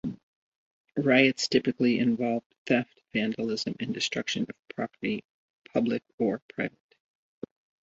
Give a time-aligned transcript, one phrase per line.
[0.97, 5.23] Riots typically involve theft, vandalism, and destruction of property,
[5.73, 6.95] public or private.